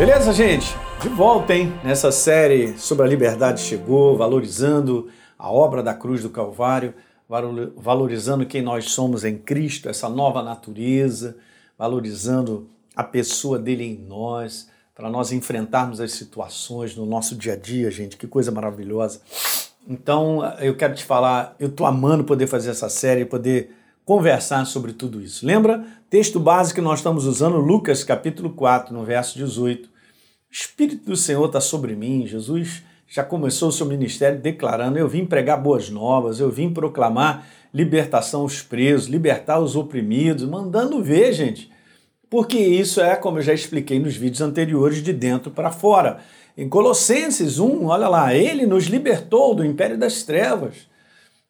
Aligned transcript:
Beleza, 0.00 0.32
gente? 0.32 0.74
De 1.02 1.10
volta, 1.10 1.54
hein? 1.54 1.74
Nessa 1.84 2.10
série 2.10 2.72
sobre 2.78 3.04
a 3.04 3.06
liberdade 3.06 3.60
chegou, 3.60 4.16
valorizando 4.16 5.10
a 5.38 5.52
obra 5.52 5.82
da 5.82 5.92
cruz 5.92 6.22
do 6.22 6.30
Calvário, 6.30 6.94
valorizando 7.76 8.46
quem 8.46 8.62
nós 8.62 8.92
somos 8.92 9.26
em 9.26 9.36
Cristo, 9.36 9.90
essa 9.90 10.08
nova 10.08 10.42
natureza, 10.42 11.36
valorizando 11.76 12.66
a 12.96 13.04
pessoa 13.04 13.58
dele 13.58 13.84
em 13.84 13.94
nós, 13.94 14.70
para 14.94 15.10
nós 15.10 15.32
enfrentarmos 15.32 16.00
as 16.00 16.12
situações 16.12 16.96
no 16.96 17.04
nosso 17.04 17.36
dia 17.36 17.52
a 17.52 17.56
dia, 17.56 17.90
gente. 17.90 18.16
Que 18.16 18.26
coisa 18.26 18.50
maravilhosa. 18.50 19.20
Então, 19.86 20.42
eu 20.60 20.74
quero 20.78 20.94
te 20.94 21.04
falar, 21.04 21.54
eu 21.60 21.68
tô 21.68 21.84
amando 21.84 22.24
poder 22.24 22.46
fazer 22.46 22.70
essa 22.70 22.88
série, 22.88 23.26
poder 23.26 23.76
conversar 24.06 24.64
sobre 24.64 24.94
tudo 24.94 25.20
isso. 25.20 25.44
Lembra? 25.44 25.84
Texto 26.08 26.40
básico 26.40 26.76
que 26.76 26.80
nós 26.80 27.00
estamos 27.00 27.26
usando, 27.26 27.58
Lucas 27.58 28.02
capítulo 28.02 28.48
4, 28.48 28.94
no 28.94 29.04
verso 29.04 29.36
18. 29.36 29.89
O 30.50 30.52
Espírito 30.52 31.04
do 31.04 31.16
Senhor 31.16 31.46
está 31.46 31.60
sobre 31.60 31.94
mim. 31.94 32.26
Jesus 32.26 32.82
já 33.06 33.22
começou 33.22 33.68
o 33.68 33.72
seu 33.72 33.86
ministério 33.86 34.40
declarando: 34.40 34.98
Eu 34.98 35.08
vim 35.08 35.24
pregar 35.24 35.62
boas 35.62 35.88
novas, 35.88 36.40
eu 36.40 36.50
vim 36.50 36.72
proclamar 36.72 37.46
libertação 37.72 38.40
aos 38.40 38.60
presos, 38.60 39.06
libertar 39.06 39.60
os 39.60 39.76
oprimidos, 39.76 40.42
mandando 40.42 41.00
ver, 41.00 41.32
gente. 41.32 41.70
Porque 42.28 42.58
isso 42.58 43.00
é, 43.00 43.14
como 43.14 43.38
eu 43.38 43.42
já 43.42 43.54
expliquei 43.54 44.00
nos 44.00 44.16
vídeos 44.16 44.40
anteriores, 44.40 45.00
de 45.00 45.12
dentro 45.12 45.52
para 45.52 45.70
fora. 45.70 46.18
Em 46.58 46.68
Colossenses 46.68 47.60
1, 47.60 47.86
olha 47.86 48.08
lá, 48.08 48.34
ele 48.34 48.66
nos 48.66 48.86
libertou 48.86 49.54
do 49.54 49.64
império 49.64 49.96
das 49.96 50.24
trevas, 50.24 50.88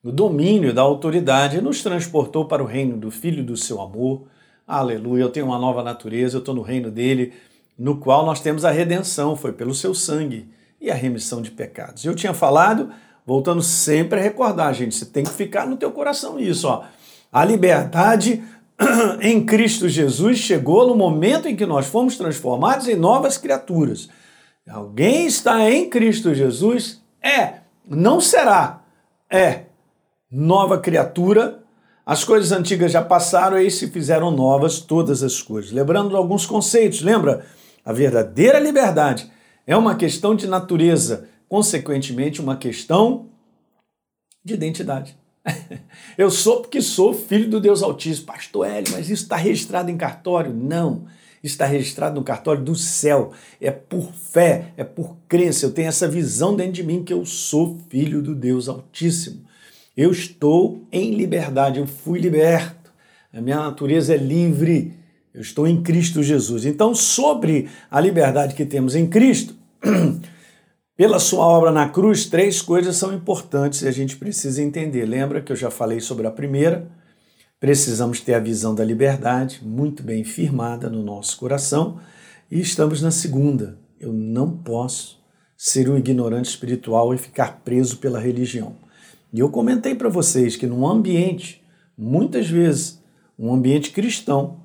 do 0.05 0.13
domínio 0.13 0.75
da 0.75 0.83
autoridade 0.83 1.57
e 1.57 1.61
nos 1.63 1.83
transportou 1.83 2.45
para 2.45 2.63
o 2.63 2.67
reino 2.67 2.99
do 2.99 3.11
Filho 3.11 3.43
do 3.43 3.57
seu 3.57 3.80
amor. 3.80 4.24
Aleluia, 4.67 5.23
eu 5.23 5.30
tenho 5.30 5.46
uma 5.46 5.59
nova 5.59 5.83
natureza, 5.83 6.37
eu 6.37 6.41
estou 6.41 6.55
no 6.55 6.63
reino 6.63 6.91
dele, 6.91 7.33
no 7.81 7.97
qual 7.97 8.27
nós 8.27 8.41
temos 8.41 8.67
a 8.67 8.71
redenção, 8.71 9.35
foi 9.35 9.55
pelo 9.55 9.75
seu 9.75 9.95
sangue 9.95 10.47
e 10.79 10.91
a 10.91 10.95
remissão 10.95 11.41
de 11.41 11.51
pecados. 11.51 12.05
Eu 12.05 12.15
tinha 12.15 12.35
falado, 12.35 12.91
voltando 13.25 13.63
sempre 13.63 14.21
a 14.21 14.23
recordar, 14.23 14.75
gente, 14.75 14.95
você 14.95 15.07
tem 15.07 15.25
que 15.25 15.31
ficar 15.31 15.67
no 15.67 15.79
teu 15.79 15.91
coração 15.91 16.39
isso, 16.39 16.69
ó. 16.69 16.85
A 17.33 17.43
liberdade 17.43 18.45
em 19.23 19.47
Cristo 19.47 19.89
Jesus 19.89 20.37
chegou 20.37 20.87
no 20.87 20.95
momento 20.95 21.49
em 21.49 21.57
que 21.57 21.65
nós 21.65 21.87
fomos 21.87 22.19
transformados 22.19 22.87
em 22.87 22.97
novas 22.97 23.39
criaturas. 23.39 24.11
Alguém 24.69 25.25
está 25.25 25.71
em 25.71 25.89
Cristo 25.89 26.35
Jesus 26.35 27.01
é, 27.23 27.61
não 27.89 28.21
será, 28.21 28.83
é 29.31 29.63
nova 30.31 30.77
criatura. 30.79 31.63
As 32.05 32.25
coisas 32.25 32.53
antigas 32.53 32.93
já 32.93 33.01
passaram 33.01 33.59
e 33.59 33.71
se 33.71 33.89
fizeram 33.89 34.31
novas 34.31 34.81
todas 34.81 35.23
as 35.23 35.41
coisas. 35.41 35.73
Lembrando 35.73 36.15
alguns 36.15 36.45
conceitos, 36.45 37.01
lembra? 37.01 37.47
A 37.85 37.93
verdadeira 37.93 38.59
liberdade 38.59 39.31
é 39.67 39.77
uma 39.77 39.95
questão 39.95 40.35
de 40.35 40.47
natureza, 40.47 41.29
consequentemente, 41.49 42.41
uma 42.41 42.57
questão 42.57 43.27
de 44.45 44.55
identidade. 44.55 45.17
Eu 46.17 46.31
sou 46.31 46.61
porque 46.61 46.83
sou 46.83 47.15
filho 47.15 47.49
do 47.49 47.61
Deus 47.61 47.83
Altíssimo. 47.83 48.27
Pastor 48.27 48.67
Hélio, 48.67 48.93
mas 48.93 49.09
isso 49.09 49.23
está 49.23 49.37
registrado 49.37 49.91
em 49.91 49.97
cartório? 49.97 50.53
Não 50.53 51.07
está 51.43 51.65
registrado 51.65 52.17
no 52.17 52.25
cartório 52.25 52.63
do 52.63 52.75
céu. 52.75 53.33
É 53.61 53.71
por 53.71 54.13
fé, 54.13 54.73
é 54.77 54.85
por 54.85 55.17
crença. 55.29 55.67
Eu 55.67 55.73
tenho 55.73 55.89
essa 55.89 56.09
visão 56.09 56.55
dentro 56.55 56.73
de 56.73 56.83
mim 56.83 57.03
que 57.03 57.13
eu 57.13 57.25
sou 57.25 57.79
filho 57.89 58.23
do 58.23 58.35
Deus 58.35 58.69
Altíssimo. 58.69 59.43
Eu 59.97 60.11
estou 60.11 60.87
em 60.93 61.15
liberdade, 61.15 61.79
eu 61.79 61.87
fui 61.87 62.21
liberto. 62.21 62.93
A 63.33 63.41
minha 63.41 63.57
natureza 63.57 64.15
é 64.15 64.17
livre. 64.17 64.95
Eu 65.33 65.41
estou 65.41 65.67
em 65.67 65.83
Cristo 65.83 66.23
Jesus. 66.23 66.65
Então, 66.65 66.95
sobre 66.95 67.69
a 67.91 68.01
liberdade 68.01 68.55
que 68.55 68.67
temos 68.67 68.97
em 68.97 69.07
Cristo, 69.07 69.55
pela 70.97 71.21
sua 71.21 71.47
obra 71.47 71.71
na 71.71 71.89
cruz, 71.89 72.27
três 72.27 72.61
coisas 72.61 72.97
são 72.97 73.15
importantes 73.15 73.83
e 73.83 73.89
a 73.89 73.93
gente 73.93 74.17
precisa 74.17 74.63
entender. 74.63 75.07
Lembra 75.07 75.41
que 75.41 75.53
eu 75.53 75.57
já 75.57 75.71
falei 75.71 76.01
sobre 76.01 76.27
a 76.27 76.31
primeira? 76.33 76.91
Precisamos 77.61 78.21
ter 78.21 78.35
a 78.35 78.41
visão 78.41 78.75
da 78.75 78.85
liberdade 78.85 79.61
muito 79.63 80.03
bem 80.03 80.25
firmada 80.25 80.91
no 80.91 81.03
nosso 81.03 81.37
coração. 81.37 82.01
E 82.51 82.59
estamos 82.59 83.01
na 83.01 83.13
segunda. 83.13 83.79
Eu 84.01 84.13
não 84.13 84.51
posso 84.51 85.21
ser 85.57 85.89
um 85.89 85.97
ignorante 85.97 86.49
espiritual 86.49 87.15
e 87.15 87.19
ficar 87.19 87.61
preso 87.63 87.99
pela 87.99 88.19
religião. 88.19 88.75
E 89.33 89.39
eu 89.39 89.49
comentei 89.49 89.95
para 89.95 90.09
vocês 90.09 90.57
que 90.57 90.67
num 90.67 90.89
ambiente, 90.89 91.63
muitas 91.97 92.49
vezes, 92.49 93.01
um 93.39 93.53
ambiente 93.55 93.91
cristão, 93.91 94.59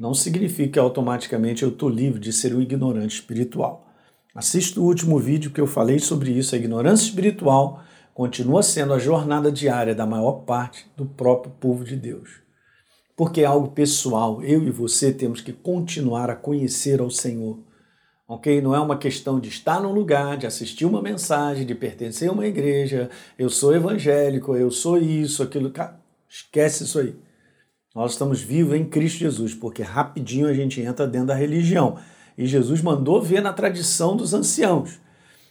não 0.00 0.14
significa 0.14 0.72
que 0.72 0.78
automaticamente 0.78 1.62
eu 1.62 1.68
estou 1.68 1.90
livre 1.90 2.18
de 2.18 2.32
ser 2.32 2.54
um 2.54 2.62
ignorante 2.62 3.16
espiritual. 3.16 3.86
Assista 4.34 4.80
o 4.80 4.84
último 4.84 5.18
vídeo 5.18 5.50
que 5.50 5.60
eu 5.60 5.66
falei 5.66 5.98
sobre 5.98 6.30
isso, 6.30 6.54
a 6.54 6.58
ignorância 6.58 7.04
espiritual 7.04 7.82
continua 8.14 8.62
sendo 8.62 8.94
a 8.94 8.98
jornada 8.98 9.52
diária 9.52 9.94
da 9.94 10.06
maior 10.06 10.44
parte 10.46 10.86
do 10.96 11.04
próprio 11.04 11.52
povo 11.60 11.84
de 11.84 11.96
Deus. 11.96 12.30
Porque 13.14 13.42
é 13.42 13.44
algo 13.44 13.72
pessoal, 13.72 14.42
eu 14.42 14.62
e 14.62 14.70
você 14.70 15.12
temos 15.12 15.42
que 15.42 15.52
continuar 15.52 16.30
a 16.30 16.36
conhecer 16.36 16.98
ao 16.98 17.10
Senhor. 17.10 17.58
Ok? 18.26 18.62
Não 18.62 18.74
é 18.74 18.80
uma 18.80 18.96
questão 18.96 19.38
de 19.38 19.50
estar 19.50 19.82
num 19.82 19.92
lugar, 19.92 20.38
de 20.38 20.46
assistir 20.46 20.86
uma 20.86 21.02
mensagem, 21.02 21.66
de 21.66 21.74
pertencer 21.74 22.30
a 22.30 22.32
uma 22.32 22.46
igreja, 22.46 23.10
eu 23.38 23.50
sou 23.50 23.74
evangélico, 23.74 24.56
eu 24.56 24.70
sou 24.70 24.96
isso, 24.96 25.42
aquilo. 25.42 25.70
Esquece 26.26 26.84
isso 26.84 26.98
aí. 27.00 27.14
Nós 27.92 28.12
estamos 28.12 28.40
vivos 28.40 28.76
em 28.76 28.84
Cristo 28.84 29.18
Jesus, 29.18 29.52
porque 29.52 29.82
rapidinho 29.82 30.46
a 30.46 30.54
gente 30.54 30.80
entra 30.80 31.08
dentro 31.08 31.26
da 31.26 31.34
religião. 31.34 31.96
E 32.38 32.46
Jesus 32.46 32.80
mandou 32.80 33.20
ver 33.20 33.42
na 33.42 33.52
tradição 33.52 34.16
dos 34.16 34.32
anciãos. 34.32 35.00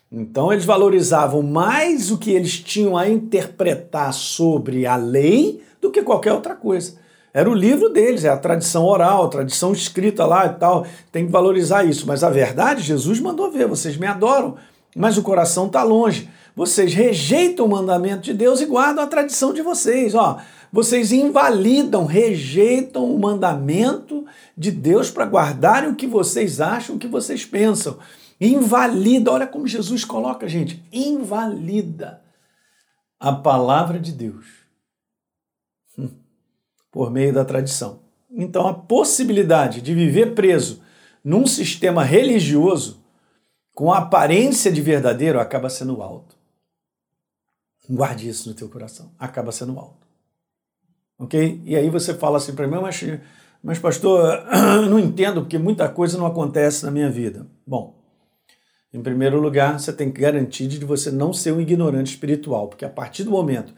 Então 0.10 0.52
eles 0.52 0.64
valorizavam 0.64 1.42
mais 1.44 2.10
o 2.10 2.18
que 2.18 2.32
eles 2.32 2.58
tinham 2.58 2.96
a 2.96 3.10
interpretar 3.10 4.14
sobre 4.14 4.86
a 4.86 4.96
lei 4.96 5.62
do 5.82 5.92
que 5.92 6.02
qualquer 6.02 6.32
outra 6.32 6.56
coisa. 6.56 6.98
Era 7.34 7.50
o 7.50 7.54
livro 7.54 7.90
deles, 7.90 8.24
é 8.24 8.30
a 8.30 8.38
tradição 8.38 8.86
oral, 8.86 9.26
a 9.26 9.30
tradição 9.30 9.74
escrita 9.74 10.26
lá 10.26 10.46
e 10.46 10.54
tal. 10.54 10.88
Tem 11.12 11.26
que 11.26 11.32
valorizar 11.34 11.84
isso. 11.84 12.08
Mas 12.08 12.24
a 12.24 12.30
verdade, 12.30 12.82
Jesus 12.82 13.20
mandou 13.20 13.52
ver: 13.52 13.68
vocês 13.68 13.98
me 13.98 14.08
adoram, 14.08 14.56
mas 14.96 15.18
o 15.18 15.22
coração 15.22 15.68
está 15.68 15.84
longe. 15.84 16.30
Vocês 16.56 16.94
rejeitam 16.94 17.66
o 17.66 17.70
mandamento 17.70 18.24
de 18.24 18.34
Deus 18.34 18.62
e 18.62 18.66
guardam 18.66 19.04
a 19.04 19.08
tradição 19.08 19.54
de 19.54 19.62
vocês. 19.62 20.16
Ó, 20.16 20.40
vocês 20.72 21.12
invalidam, 21.12 22.06
rejeitam 22.06 23.14
o 23.14 23.20
mandamento 23.20 24.26
de 24.58 24.72
Deus 24.72 25.10
para 25.10 25.26
guardarem 25.26 25.90
o 25.90 25.96
que 25.96 26.06
vocês 26.06 26.62
acham, 26.62 26.96
o 26.96 27.00
que 27.00 27.08
vocês 27.08 27.46
pensam. 27.46 27.98
Invalida, 28.40 29.32
olha 29.32 29.48
como 29.48 29.68
Jesus 29.68 30.06
coloca, 30.06 30.48
gente, 30.48 30.84
invalida 30.92 32.22
a 33.20 33.34
palavra 33.34 34.00
de 34.00 34.14
Deus 34.14 34.46
hum, 35.98 36.10
por 36.92 37.12
meio 37.12 37.34
da 37.34 37.44
tradição. 37.44 38.00
Então, 38.32 38.68
a 38.68 38.74
possibilidade 38.74 39.82
de 39.82 39.94
viver 39.94 40.36
preso 40.36 40.82
num 41.24 41.46
sistema 41.46 42.04
religioso 42.04 43.04
com 43.76 43.92
aparência 43.92 44.72
de 44.72 44.82
verdadeiro 44.82 45.40
acaba 45.40 45.70
sendo 45.70 46.02
alto. 46.02 46.39
Guarde 47.90 48.30
isso 48.30 48.48
no 48.48 48.54
teu 48.54 48.70
coração. 48.70 49.12
Acaba 49.18 49.52
sendo 49.52 49.78
alto. 49.80 50.08
Ok? 51.18 51.62
E 51.66 51.76
aí 51.76 51.90
você 51.90 52.14
fala 52.14 52.38
assim 52.38 52.54
para 52.54 52.68
mim, 52.68 52.78
mas, 52.80 53.04
mas 53.64 53.80
pastor, 53.80 54.44
não 54.88 55.00
entendo 55.00 55.42
porque 55.42 55.58
muita 55.58 55.90
coisa 55.90 56.18
não 56.18 56.28
acontece 56.28 56.86
na 56.86 56.92
minha 56.92 57.10
vida. 57.10 57.48
Bom, 57.66 58.00
em 58.94 59.02
primeiro 59.02 59.40
lugar, 59.42 59.80
você 59.80 59.92
tem 59.92 60.12
que 60.12 60.22
garantir 60.22 60.68
de 60.68 60.86
você 60.86 61.10
não 61.10 61.34
ser 61.34 61.52
um 61.52 61.60
ignorante 61.60 62.12
espiritual, 62.12 62.68
porque 62.68 62.86
a 62.86 62.90
partir 62.90 63.24
do 63.24 63.32
momento 63.32 63.74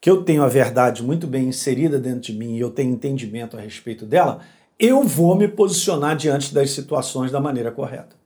que 0.00 0.10
eu 0.10 0.24
tenho 0.24 0.42
a 0.42 0.48
verdade 0.48 1.02
muito 1.02 1.28
bem 1.28 1.48
inserida 1.48 1.98
dentro 1.98 2.20
de 2.20 2.32
mim 2.32 2.56
e 2.56 2.60
eu 2.60 2.70
tenho 2.70 2.92
entendimento 2.92 3.56
a 3.56 3.60
respeito 3.60 4.04
dela, 4.04 4.40
eu 4.76 5.04
vou 5.04 5.36
me 5.36 5.46
posicionar 5.46 6.16
diante 6.16 6.52
das 6.52 6.72
situações 6.72 7.30
da 7.30 7.40
maneira 7.40 7.70
correta. 7.70 8.16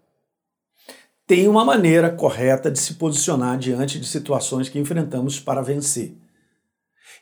Tem 1.26 1.49
uma 1.49 1.64
maneira 1.64 2.08
correta 2.08 2.70
de 2.70 2.78
se 2.78 2.94
posicionar 2.94 3.58
diante 3.58 3.99
de 3.99 4.06
situações 4.06 4.69
que 4.69 4.78
enfrentamos 4.78 5.40
para 5.40 5.61
vencer. 5.61 6.17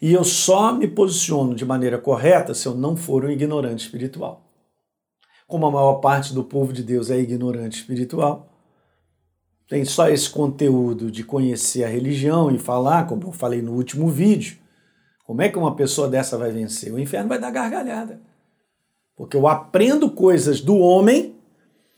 E 0.00 0.12
eu 0.12 0.24
só 0.24 0.72
me 0.74 0.86
posiciono 0.86 1.54
de 1.54 1.64
maneira 1.64 1.98
correta 1.98 2.52
se 2.52 2.66
eu 2.66 2.74
não 2.74 2.96
for 2.96 3.24
um 3.24 3.30
ignorante 3.30 3.84
espiritual. 3.84 4.50
Como 5.46 5.66
a 5.66 5.70
maior 5.70 5.94
parte 5.94 6.34
do 6.34 6.44
povo 6.44 6.72
de 6.72 6.82
Deus 6.82 7.10
é 7.10 7.18
ignorante 7.18 7.78
espiritual, 7.78 8.50
tem 9.68 9.84
só 9.84 10.08
esse 10.08 10.28
conteúdo 10.28 11.10
de 11.10 11.24
conhecer 11.24 11.84
a 11.84 11.88
religião 11.88 12.50
e 12.50 12.58
falar, 12.58 13.06
como 13.06 13.28
eu 13.28 13.32
falei 13.32 13.62
no 13.62 13.72
último 13.72 14.08
vídeo, 14.08 14.58
como 15.24 15.40
é 15.40 15.48
que 15.48 15.58
uma 15.58 15.74
pessoa 15.74 16.08
dessa 16.08 16.36
vai 16.36 16.50
vencer? 16.50 16.92
O 16.92 16.98
inferno 16.98 17.30
vai 17.30 17.38
dar 17.38 17.50
gargalhada. 17.50 18.20
Porque 19.16 19.36
eu 19.36 19.48
aprendo 19.48 20.10
coisas 20.10 20.60
do 20.60 20.76
homem, 20.76 21.33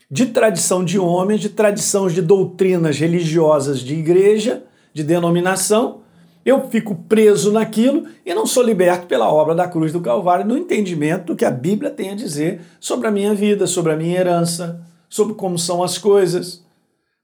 de 0.09 0.27
tradição 0.27 0.83
de 0.83 0.97
homens, 0.97 1.41
de 1.41 1.49
tradições 1.49 2.13
de 2.13 2.21
doutrinas 2.21 2.97
religiosas 2.97 3.79
de 3.79 3.95
igreja, 3.95 4.63
de 4.93 5.03
denominação, 5.03 6.01
eu 6.45 6.69
fico 6.69 6.95
preso 6.95 7.51
naquilo 7.51 8.07
e 8.25 8.33
não 8.33 8.45
sou 8.45 8.63
liberto 8.63 9.05
pela 9.05 9.29
obra 9.29 9.53
da 9.53 9.67
cruz 9.67 9.91
do 9.91 9.99
Calvário 9.99 10.45
no 10.45 10.57
entendimento 10.57 11.25
do 11.25 11.35
que 11.35 11.43
a 11.43 11.51
Bíblia 11.51 11.91
tem 11.91 12.11
a 12.11 12.15
dizer 12.15 12.61
sobre 12.79 13.05
a 13.05 13.11
minha 13.11 13.35
vida, 13.35 13.67
sobre 13.67 13.91
a 13.91 13.97
minha 13.97 14.17
herança, 14.17 14.81
sobre 15.09 15.33
como 15.33 15.59
são 15.59 15.83
as 15.83 15.97
coisas. 15.97 16.65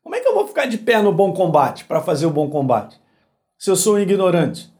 Como 0.03 0.13
é 0.13 0.19
que 0.19 0.27
eu 0.27 0.33
vou 0.33 0.45
ficar 0.45 0.65
de 0.65 0.77
pé 0.77 1.01
no 1.01 1.13
bom 1.13 1.31
combate 1.31 1.85
para 1.85 2.01
fazer 2.01 2.25
o 2.25 2.31
bom 2.31 2.49
combate? 2.49 2.99
Se 3.57 3.71
eu 3.71 3.77
sou 3.77 3.95
um 3.95 3.99
ignorante. 3.99 4.72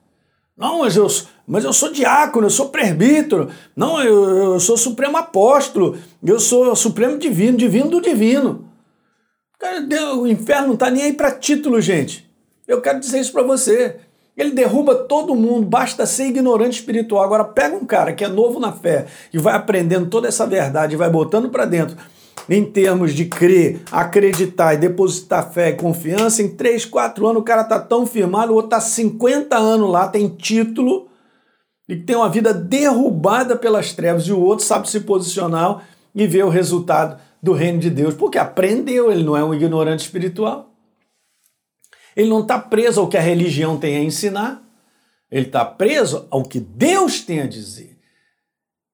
Não, 0.55 0.79
mas 0.79 0.95
eu, 0.95 1.07
mas 1.47 1.63
eu 1.63 1.73
sou 1.73 1.91
diácono, 1.91 2.45
eu 2.45 2.51
sou 2.51 2.69
presbítero. 2.69 3.50
Não, 3.75 4.01
eu, 4.01 4.53
eu 4.53 4.59
sou 4.59 4.77
supremo 4.77 5.17
apóstolo. 5.17 5.97
Eu 6.23 6.39
sou 6.39 6.75
supremo 6.75 7.17
divino, 7.17 7.57
divino 7.57 7.89
do 7.89 8.01
divino. 8.01 8.69
Cara, 9.59 9.81
o 10.15 10.27
inferno 10.27 10.67
não 10.67 10.73
está 10.73 10.89
nem 10.91 11.03
aí 11.03 11.13
para 11.13 11.31
título, 11.31 11.81
gente. 11.81 12.29
Eu 12.67 12.81
quero 12.81 13.00
dizer 13.00 13.19
isso 13.19 13.31
para 13.31 13.44
você. 13.44 13.97
Ele 14.35 14.51
derruba 14.51 14.95
todo 14.95 15.35
mundo, 15.35 15.67
basta 15.67 16.05
ser 16.05 16.27
ignorante 16.27 16.79
espiritual. 16.79 17.23
Agora 17.23 17.44
pega 17.44 17.75
um 17.75 17.85
cara 17.85 18.13
que 18.13 18.23
é 18.23 18.27
novo 18.27 18.59
na 18.59 18.71
fé 18.71 19.06
e 19.31 19.38
vai 19.38 19.56
aprendendo 19.56 20.09
toda 20.09 20.27
essa 20.27 20.45
verdade 20.45 20.94
e 20.94 20.97
vai 20.97 21.09
botando 21.09 21.49
para 21.49 21.65
dentro 21.65 21.97
em 22.50 22.65
termos 22.65 23.13
de 23.13 23.25
crer, 23.25 23.81
acreditar 23.91 24.74
e 24.74 24.77
depositar 24.77 25.51
fé 25.51 25.69
e 25.69 25.75
confiança, 25.75 26.41
em 26.41 26.50
3, 26.50 26.85
4 26.85 27.27
anos 27.27 27.41
o 27.41 27.45
cara 27.45 27.63
tá 27.63 27.80
tão 27.80 28.06
firmado, 28.06 28.51
o 28.51 28.56
outro 28.56 28.71
tá 28.71 28.81
50 28.81 29.57
anos 29.57 29.89
lá, 29.89 30.07
tem 30.07 30.27
título 30.27 31.07
e 31.88 31.95
tem 31.95 32.15
uma 32.15 32.30
vida 32.30 32.53
derrubada 32.53 33.56
pelas 33.56 33.94
trevas 33.94 34.24
e 34.24 34.31
o 34.31 34.41
outro 34.41 34.65
sabe 34.65 34.89
se 34.89 35.01
posicionar 35.01 35.88
e 36.13 36.27
ver 36.27 36.44
o 36.44 36.50
resultado 36.50 37.19
do 37.41 37.53
reino 37.53 37.80
de 37.80 37.89
Deus, 37.89 38.13
porque 38.13 38.38
aprendeu, 38.38 39.12
ele 39.12 39.24
não 39.24 39.35
é 39.35 39.44
um 39.44 39.53
ignorante 39.53 40.03
espiritual. 40.03 40.71
Ele 42.15 42.30
não 42.30 42.41
está 42.41 42.59
preso 42.59 43.01
ao 43.01 43.07
que 43.07 43.18
a 43.18 43.21
religião 43.21 43.77
tem 43.77 43.97
a 43.97 44.03
ensinar, 44.03 44.63
ele 45.30 45.47
está 45.47 45.65
preso 45.65 46.27
ao 46.30 46.44
que 46.44 46.59
Deus 46.59 47.21
tem 47.21 47.41
a 47.41 47.47
dizer. 47.47 47.93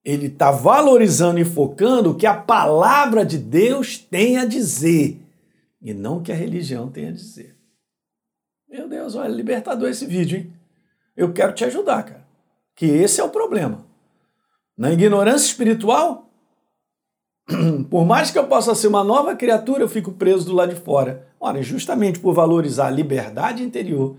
Ele 0.04 0.28
está 0.28 0.51
valorizando 0.51 1.40
e 1.40 1.46
focando 1.46 2.12
o 2.12 2.16
que 2.16 2.25
a 2.25 2.34
palavra 2.34 3.25
de 3.25 3.38
Deus 3.38 3.98
tem 3.98 4.38
a 4.38 4.46
dizer 4.46 5.19
e 5.81 5.94
não 5.94 6.18
o 6.18 6.22
que 6.22 6.31
a 6.31 6.36
religião 6.36 6.90
tem 6.90 7.07
a 7.07 7.12
dizer. 7.12 7.56
Meu 8.69 8.88
Deus, 8.88 9.16
olha, 9.16 9.30
libertador 9.30 9.90
esse 9.90 10.06
vídeo, 10.06 10.40
hein? 10.40 10.54
Eu 11.16 11.34
quero 11.34 11.54
te 11.54 11.66
ajudar, 11.66 12.04
cara. 12.04 12.25
Que 12.75 12.86
esse 12.86 13.19
é 13.19 13.24
o 13.24 13.30
problema. 13.30 13.86
Na 14.78 14.92
ignorância 14.92 15.48
espiritual, 15.48 16.30
por 17.90 18.06
mais 18.06 18.31
que 18.31 18.38
eu 18.38 18.48
possa 18.48 18.75
ser 18.75 18.88
uma 18.88 19.04
nova 19.04 19.36
criatura, 19.36 19.84
eu 19.84 19.90
fico 19.90 20.13
preso 20.13 20.46
do 20.46 20.54
lado 20.54 20.74
de 20.74 20.80
fora. 20.80 21.28
Ora, 21.40 21.62
justamente 21.62 22.19
por 22.19 22.34
valorizar 22.34 22.88
a 22.88 22.92
liberdade 22.92 23.63
interior 23.63 24.18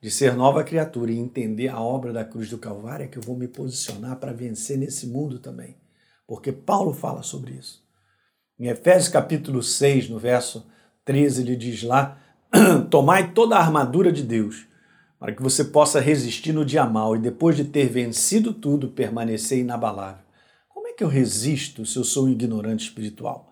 de 0.00 0.10
ser 0.10 0.34
nova 0.34 0.64
criatura 0.64 1.12
e 1.12 1.18
entender 1.18 1.68
a 1.68 1.80
obra 1.80 2.12
da 2.12 2.24
cruz 2.24 2.48
do 2.48 2.58
Calvário 2.58 3.04
é 3.04 3.08
que 3.08 3.18
eu 3.18 3.22
vou 3.22 3.36
me 3.36 3.46
posicionar 3.46 4.16
para 4.16 4.32
vencer 4.32 4.78
nesse 4.78 5.06
mundo 5.06 5.38
também. 5.38 5.76
Porque 6.26 6.52
Paulo 6.52 6.92
fala 6.92 7.22
sobre 7.22 7.52
isso. 7.52 7.82
Em 8.58 8.66
Efésios 8.66 9.08
capítulo 9.08 9.62
6, 9.62 10.08
no 10.08 10.18
verso 10.18 10.66
13, 11.04 11.42
ele 11.42 11.56
diz 11.56 11.82
lá: 11.82 12.18
Tomai 12.90 13.32
toda 13.32 13.56
a 13.56 13.60
armadura 13.60 14.12
de 14.12 14.22
Deus, 14.22 14.66
para 15.18 15.34
que 15.34 15.42
você 15.42 15.64
possa 15.64 16.00
resistir 16.00 16.52
no 16.52 16.64
dia 16.64 16.84
mal 16.86 17.16
e 17.16 17.18
depois 17.18 17.56
de 17.56 17.64
ter 17.64 17.88
vencido 17.88 18.52
tudo, 18.52 18.88
permanecer 18.88 19.58
inabalável 19.58 20.30
que 21.00 21.04
eu 21.04 21.08
resisto 21.08 21.86
se 21.86 21.96
eu 21.96 22.04
sou 22.04 22.26
um 22.26 22.28
ignorante 22.28 22.84
espiritual? 22.84 23.50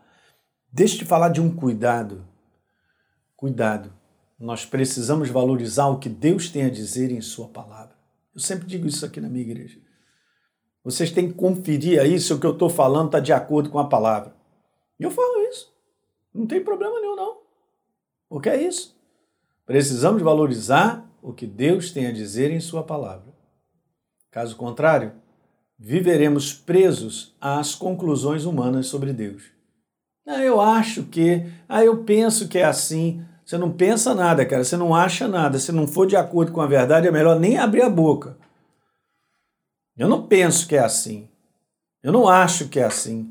Deixa 0.71 0.97
eu 0.97 0.99
te 0.99 1.05
falar 1.07 1.31
de 1.31 1.41
um 1.41 1.51
cuidado. 1.51 2.23
Cuidado. 3.35 3.91
Nós 4.39 4.65
precisamos 4.65 5.29
valorizar 5.29 5.89
o 5.89 5.99
que 5.99 6.09
Deus 6.09 6.49
tem 6.49 6.65
a 6.65 6.71
dizer 6.71 7.11
em 7.11 7.21
Sua 7.21 7.49
palavra. 7.49 7.97
Eu 8.35 8.41
sempre 8.41 8.67
digo 8.67 8.87
isso 8.87 9.05
aqui 9.05 9.21
na 9.21 9.29
minha 9.29 9.43
igreja. 9.43 9.81
Vocês 10.85 11.11
têm 11.11 11.29
que 11.29 11.35
conferir 11.35 12.01
aí 12.01 12.19
se 12.21 12.33
o 12.33 12.39
que 12.39 12.47
eu 12.47 12.53
estou 12.53 12.71
falando 12.71 13.07
está 13.07 13.21
de 13.21 13.33
acordo 13.33 13.69
com 13.69 13.79
a 13.79 13.89
palavra. 13.89 14.35
E 14.99 15.03
eu 15.03 15.11
falo 15.11 15.43
isso. 15.51 15.75
Não 16.33 16.47
tem 16.47 16.63
problema 16.63 17.01
nenhum, 17.01 17.17
não. 17.17 17.39
Porque 18.29 18.49
é 18.49 18.63
isso. 18.63 18.97
Precisamos 19.67 20.23
valorizar 20.23 21.05
o 21.21 21.33
que 21.33 21.47
Deus 21.47 21.91
tem 21.91 22.07
a 22.07 22.13
dizer 22.13 22.51
em 22.53 22.61
Sua 22.61 22.83
palavra. 22.85 23.35
Caso 24.31 24.57
contrário, 24.57 25.13
viveremos 25.77 26.53
presos 26.53 27.35
às 27.41 27.75
conclusões 27.75 28.45
humanas 28.45 28.87
sobre 28.87 29.13
Deus. 29.13 29.45
Ah, 30.27 30.43
eu 30.43 30.61
acho 30.61 31.05
que, 31.05 31.45
ah, 31.69 31.83
eu 31.83 32.05
penso 32.05 32.49
que 32.49 32.59
é 32.59 32.65
assim. 32.65 33.25
Você 33.49 33.57
não 33.57 33.73
pensa 33.73 34.15
nada, 34.15 34.45
cara, 34.45 34.63
você 34.63 34.77
não 34.77 34.95
acha 34.95 35.27
nada. 35.27 35.59
Se 35.59 35.73
não 35.73 35.87
for 35.87 36.07
de 36.07 36.15
acordo 36.15 36.53
com 36.53 36.61
a 36.61 36.67
verdade, 36.67 37.09
é 37.09 37.11
melhor 37.11 37.41
nem 37.41 37.57
abrir 37.57 37.81
a 37.81 37.89
boca. 37.89 38.37
Eu 39.97 40.07
não 40.07 40.27
penso 40.27 40.69
que 40.69 40.77
é 40.77 40.81
assim. 40.81 41.27
Eu 42.03 42.13
não 42.13 42.29
acho 42.29 42.69
que 42.69 42.79
é 42.79 42.85
assim. 42.85 43.27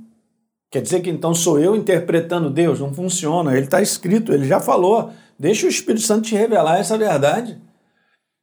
Quer 0.72 0.82
dizer 0.82 1.02
que 1.02 1.10
então 1.12 1.36
sou 1.36 1.60
eu 1.60 1.76
interpretando 1.76 2.50
Deus? 2.50 2.80
Não 2.80 2.92
funciona. 2.92 3.56
Ele 3.56 3.66
está 3.66 3.80
escrito, 3.80 4.34
ele 4.34 4.48
já 4.48 4.60
falou. 4.60 5.12
Deixa 5.38 5.68
o 5.68 5.70
Espírito 5.70 6.04
Santo 6.04 6.30
te 6.30 6.36
revelar 6.36 6.80
essa 6.80 6.98
verdade. 6.98 7.62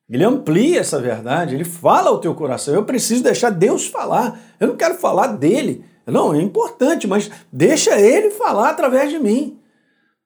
Ele 0.09 0.23
amplia 0.23 0.79
essa 0.79 1.01
verdade, 1.01 1.57
ele 1.57 1.65
fala 1.65 2.09
ao 2.09 2.21
teu 2.21 2.37
coração. 2.37 2.73
Eu 2.73 2.85
preciso 2.85 3.25
deixar 3.25 3.51
Deus 3.51 3.89
falar. 3.89 4.41
Eu 4.61 4.69
não 4.69 4.77
quero 4.77 4.95
falar 4.95 5.27
dele. 5.27 5.85
Não, 6.07 6.33
é 6.33 6.41
importante, 6.41 7.09
mas 7.09 7.29
deixa 7.53 7.99
ele 7.99 8.31
falar 8.31 8.71
através 8.71 9.11
de 9.11 9.19
mim. 9.19 9.59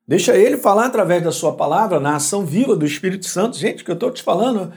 Deixa 0.08 0.34
ele 0.34 0.56
falar 0.56 0.87
através 0.87 1.22
da 1.22 1.31
sua 1.31 1.52
palavra, 1.52 2.00
na 2.00 2.16
ação 2.16 2.46
viva 2.46 2.75
do 2.75 2.87
Espírito 2.87 3.26
Santo. 3.26 3.58
Gente, 3.58 3.82
o 3.82 3.84
que 3.84 3.90
eu 3.90 3.94
estou 3.94 4.10
te 4.10 4.22
falando 4.22 4.72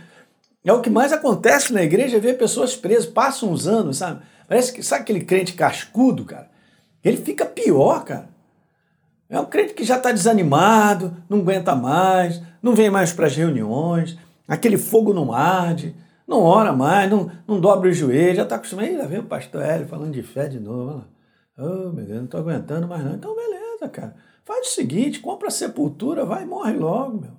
é 0.66 0.74
o 0.74 0.82
que 0.82 0.90
mais 0.90 1.14
acontece 1.14 1.72
na 1.72 1.82
igreja, 1.82 2.18
é 2.18 2.20
ver 2.20 2.38
pessoas 2.38 2.76
presas, 2.76 3.06
passam 3.06 3.50
uns 3.50 3.66
anos, 3.66 4.00
sabe? 4.00 4.22
Parece 4.46 4.74
que, 4.74 4.84
sabe 4.84 5.04
aquele 5.04 5.24
crente 5.24 5.54
cascudo, 5.54 6.26
cara? 6.26 6.52
Ele 7.02 7.16
fica 7.16 7.46
pior, 7.46 8.04
cara. 8.04 8.28
É 9.30 9.40
um 9.40 9.46
crente 9.46 9.74
que 9.74 9.86
já 9.86 9.96
está 9.96 10.12
desanimado, 10.12 11.16
não 11.30 11.40
aguenta 11.40 11.74
mais, 11.74 12.42
não 12.62 12.76
vem 12.76 12.90
mais 12.90 13.14
para 13.14 13.28
as 13.28 13.36
reuniões, 13.36 14.18
aquele 14.46 14.78
fogo 14.78 15.14
não 15.14 15.32
arde, 15.32 15.96
não 16.28 16.42
ora 16.42 16.74
mais, 16.74 17.10
não, 17.10 17.32
não 17.48 17.58
dobra 17.58 17.88
o 17.88 17.94
joelho, 17.94 18.36
já 18.36 18.44
está 18.44 18.58
acostumado. 18.58 18.90
Aí 18.90 18.98
lá 18.98 19.06
vem 19.06 19.20
o 19.20 19.24
pastor 19.24 19.62
Hélio 19.62 19.88
falando 19.88 20.12
de 20.12 20.22
fé 20.22 20.50
de 20.50 20.60
novo. 20.60 21.06
Oh, 21.58 21.94
meu 21.94 22.06
Deus, 22.06 22.18
não 22.18 22.26
estou 22.26 22.42
aguentando 22.42 22.86
mais 22.86 23.06
não. 23.06 23.14
Então, 23.14 23.34
beleza, 23.34 23.88
cara. 23.90 24.14
Faz 24.44 24.68
o 24.68 24.72
seguinte, 24.72 25.20
compra 25.20 25.48
a 25.48 25.52
sepultura, 25.52 26.26
vai 26.26 26.44
e 26.44 26.46
morre 26.46 26.74
logo, 26.74 27.22
meu. 27.22 27.32
O 27.32 27.36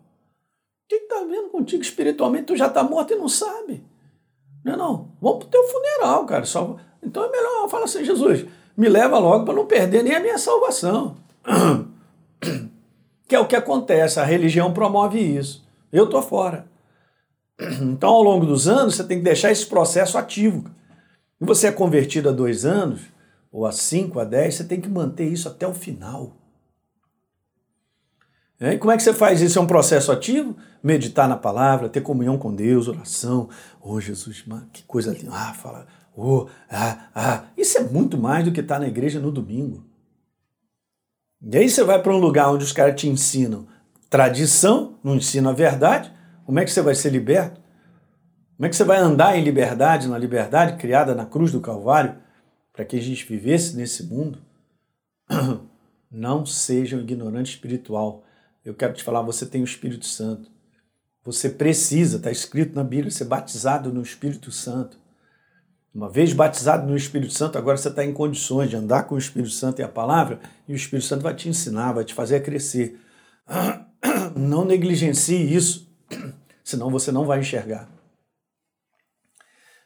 que 0.89 0.97
está 0.97 1.21
vendo 1.25 1.49
contigo 1.49 1.83
espiritualmente? 1.83 2.47
Tu 2.47 2.57
já 2.57 2.67
está 2.67 2.83
morto 2.83 3.13
e 3.13 3.17
não 3.17 3.29
sabe. 3.29 3.85
Não 4.65 4.73
é 4.73 4.77
não? 4.77 5.13
Vamos 5.21 5.41
pro 5.41 5.49
teu 5.49 5.65
funeral, 5.65 6.27
cara. 6.27 6.45
Só... 6.45 6.77
Então 7.03 7.25
é 7.25 7.31
melhor, 7.31 7.69
fala 7.69 7.85
assim, 7.85 8.05
Jesus, 8.05 8.47
me 8.77 8.89
leva 8.89 9.19
logo 9.19 9.45
para 9.45 9.55
não 9.55 9.67
perder 9.67 10.03
nem 10.03 10.15
a 10.15 10.21
minha 10.21 10.39
salvação. 10.39 11.17
Que 13.29 13.37
é 13.37 13.41
o 13.41 13.47
que 13.47 13.57
acontece, 13.57 14.21
a 14.21 14.25
religião 14.25 14.75
promove 14.75 15.19
isso. 15.19 15.67
Eu 15.91 16.07
tô 16.07 16.21
fora. 16.21 16.67
Então, 17.81 18.11
ao 18.11 18.23
longo 18.23 18.45
dos 18.45 18.69
anos, 18.69 18.95
você 18.95 19.05
tem 19.05 19.17
que 19.17 19.25
deixar 19.25 19.51
esse 19.51 19.65
processo 19.65 20.19
ativo. 20.19 20.69
E 21.41 21.45
você 21.45 21.69
é 21.69 21.73
convertido 21.73 22.29
há 22.29 22.33
dois 22.33 22.67
anos, 22.67 23.01
ou 23.51 23.65
há 23.65 23.73
cinco, 23.73 24.19
há 24.21 24.25
dez, 24.25 24.57
você 24.57 24.65
tem 24.65 24.83
que 24.83 24.89
manter 24.89 25.25
isso 25.25 25.49
até 25.49 25.67
o 25.67 25.73
final. 25.73 26.37
E 28.71 28.79
como 28.79 28.93
é 28.93 28.97
que 28.97 29.03
você 29.03 29.13
faz 29.13 29.41
isso? 29.41 29.59
É 29.59 29.63
um 29.63 29.67
processo 29.67 30.13
ativo? 30.13 30.57
Meditar 30.83 31.29
na 31.29 31.37
palavra, 31.37 31.89
ter 31.89 32.01
comunhão 32.01 32.39
com 32.39 32.55
Deus, 32.55 32.87
oração. 32.87 33.49
Oh, 33.81 34.01
Jesus, 34.01 34.45
que 34.73 34.85
coisa 34.85 35.13
linda. 35.13 35.31
Ah, 35.33 35.53
fala. 35.53 35.87
Oh, 36.15 36.47
ah, 36.71 37.09
ah. 37.15 37.45
Isso 37.57 37.79
é 37.79 37.81
muito 37.83 38.17
mais 38.19 38.45
do 38.45 38.53
que 38.53 38.61
estar 38.61 38.79
na 38.79 38.87
igreja 38.87 39.19
no 39.19 39.33
domingo. 39.33 39.85
E 41.41 41.57
aí 41.57 41.69
você 41.69 41.83
vai 41.83 42.01
para 42.01 42.15
um 42.15 42.19
lugar 42.19 42.53
onde 42.53 42.65
os 42.65 42.73
caras 42.73 43.01
te 43.01 43.09
ensinam 43.09 43.67
tradição, 44.13 44.99
não 45.03 45.17
ensinam 45.17 45.51
a 45.51 45.55
verdade, 45.55 46.13
como 46.45 46.61
é 46.61 46.67
que 46.67 46.71
você 46.71 46.83
vai 46.83 46.95
ser 46.95 47.09
liberto? 47.09 47.59
Como 48.59 48.67
é 48.67 48.69
que 48.69 48.77
você 48.77 48.85
vai 48.85 48.99
andar 48.99 49.39
em 49.39 49.43
liberdade, 49.43 50.07
na 50.07 50.19
liberdade 50.19 50.77
criada 50.77 51.15
na 51.15 51.25
cruz 51.25 51.51
do 51.51 51.63
Calvário, 51.63 52.17
para 52.75 52.85
que 52.85 52.95
a 52.95 53.01
gente 53.01 53.27
vivesse 53.27 53.75
nesse 53.75 54.05
mundo? 54.05 54.39
Não 56.13 56.45
seja 56.45 56.99
um 56.99 57.01
ignorante 57.01 57.53
espiritual. 57.53 58.23
Eu 58.65 58.75
quero 58.75 58.93
te 58.93 59.03
falar, 59.03 59.23
você 59.23 59.45
tem 59.45 59.61
o 59.61 59.65
Espírito 59.65 60.07
Santo. 60.07 60.51
Você 61.25 61.49
precisa, 61.49 62.17
está 62.17 62.31
escrito 62.31 62.75
na 62.75 62.85
Bíblia, 62.85 63.11
ser 63.11 63.25
batizado 63.25 63.93
no 63.93 64.03
Espírito 64.03 64.51
Santo. 64.51 64.99
Uma 65.95 66.09
vez 66.09 66.33
batizado 66.33 66.87
no 66.87 66.97
Espírito 66.97 67.33
Santo, 67.33 67.59
agora 67.59 67.77
você 67.77 67.89
está 67.89 68.05
em 68.05 68.13
condições 68.13 68.71
de 68.71 68.77
andar 68.77 69.05
com 69.05 69.15
o 69.15 69.19
Espírito 69.19 69.53
Santo 69.53 69.81
e 69.81 69.85
a 69.85 69.89
palavra, 69.89 70.41
e 70.67 70.73
o 70.73 70.77
Espírito 70.77 71.07
Santo 71.07 71.23
vai 71.23 71.35
te 71.35 71.49
ensinar, 71.49 71.93
vai 71.93 72.05
te 72.05 72.15
fazer 72.15 72.43
crescer. 72.43 72.99
Não 74.35 74.65
negligencie 74.65 75.55
isso 75.55 75.93
senão 76.65 76.91
você 76.91 77.13
não 77.13 77.27
vai 77.27 77.41
enxergar. 77.41 77.89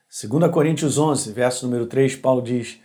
2 0.09 0.51
Coríntios 0.51 0.97
11, 0.97 1.33
verso 1.33 1.67
número 1.67 1.87
3, 1.87 2.17
Paulo 2.17 2.41
diz: 2.41 2.79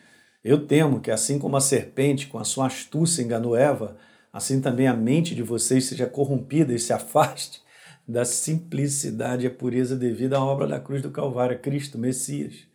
Eu 0.43 0.65
temo 0.65 0.99
que, 0.99 1.11
assim 1.11 1.37
como 1.37 1.55
a 1.55 1.61
serpente, 1.61 2.27
com 2.27 2.39
a 2.39 2.43
sua 2.43 2.65
astúcia, 2.65 3.21
enganou 3.21 3.55
Eva, 3.55 3.95
assim 4.31 4.61
também 4.61 4.87
a 4.87 4.93
mente 4.93 5.35
de 5.35 5.43
vocês 5.43 5.85
seja 5.85 6.07
corrompida 6.07 6.73
e 6.73 6.79
se 6.79 6.93
afaste 6.93 7.61
da 8.07 8.25
simplicidade 8.25 9.45
e 9.45 9.47
a 9.47 9.53
pureza 9.53 9.95
devida 9.95 10.37
à 10.37 10.43
obra 10.43 10.67
da 10.67 10.79
cruz 10.79 11.01
do 11.01 11.11
Calvário, 11.11 11.59
Cristo, 11.59 11.97
Messias, 11.97 12.67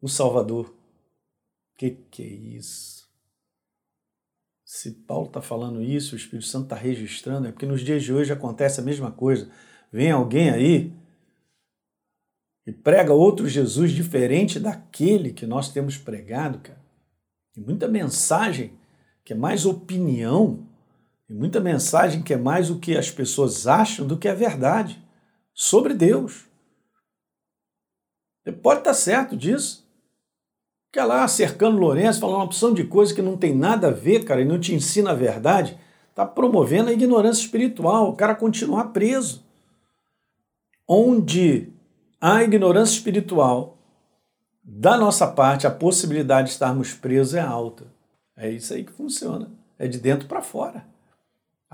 o 0.00 0.08
Salvador. 0.08 0.74
Que 1.76 1.90
que 2.10 2.22
é 2.22 2.26
isso? 2.26 3.04
Se 4.64 4.90
Paulo 4.90 5.26
está 5.26 5.40
falando 5.40 5.82
isso, 5.82 6.14
o 6.14 6.18
Espírito 6.18 6.46
Santo 6.48 6.64
está 6.64 6.76
registrando, 6.76 7.46
é 7.46 7.52
porque 7.52 7.66
nos 7.66 7.80
dias 7.80 8.02
de 8.02 8.12
hoje 8.12 8.32
acontece 8.32 8.80
a 8.80 8.84
mesma 8.84 9.10
coisa. 9.10 9.50
Vem 9.92 10.10
alguém 10.10 10.50
aí 10.50 10.92
e 12.66 12.72
prega 12.72 13.12
outro 13.12 13.48
Jesus 13.48 13.92
diferente 13.92 14.58
daquele 14.58 15.32
que 15.32 15.46
nós 15.46 15.70
temos 15.70 15.96
pregado, 15.96 16.58
cara. 16.58 16.82
E 17.56 17.60
muita 17.60 17.86
mensagem 17.86 18.72
que 19.24 19.32
é 19.32 19.36
mais 19.36 19.64
opinião, 19.64 20.66
muita 21.34 21.60
mensagem 21.60 22.22
que 22.22 22.32
é 22.32 22.36
mais 22.36 22.70
o 22.70 22.78
que 22.78 22.96
as 22.96 23.10
pessoas 23.10 23.66
acham 23.66 24.06
do 24.06 24.16
que 24.16 24.28
a 24.28 24.34
verdade 24.34 25.02
sobre 25.52 25.92
Deus. 25.92 26.46
Você 28.42 28.52
pode 28.52 28.80
estar 28.80 28.94
certo 28.94 29.36
disso. 29.36 29.84
Fica 30.86 31.04
lá 31.04 31.26
cercando 31.26 31.78
Lourenço, 31.78 32.20
falando 32.20 32.36
uma 32.36 32.44
opção 32.44 32.72
de 32.72 32.84
coisa 32.84 33.12
que 33.12 33.22
não 33.22 33.36
tem 33.36 33.54
nada 33.54 33.88
a 33.88 33.90
ver, 33.90 34.24
cara, 34.24 34.42
e 34.42 34.44
não 34.44 34.60
te 34.60 34.74
ensina 34.74 35.10
a 35.10 35.14
verdade. 35.14 35.78
Está 36.10 36.24
promovendo 36.24 36.90
a 36.90 36.92
ignorância 36.92 37.42
espiritual, 37.42 38.10
o 38.10 38.14
cara 38.14 38.36
continuar 38.36 38.92
preso. 38.92 39.44
Onde 40.86 41.72
a 42.20 42.44
ignorância 42.44 42.94
espiritual, 42.94 43.76
da 44.62 44.96
nossa 44.96 45.26
parte, 45.26 45.66
a 45.66 45.70
possibilidade 45.70 46.48
de 46.48 46.52
estarmos 46.52 46.94
presos 46.94 47.34
é 47.34 47.40
alta. 47.40 47.86
É 48.36 48.48
isso 48.48 48.72
aí 48.72 48.84
que 48.84 48.92
funciona. 48.92 49.50
É 49.76 49.88
de 49.88 49.98
dentro 49.98 50.28
para 50.28 50.40
fora. 50.40 50.93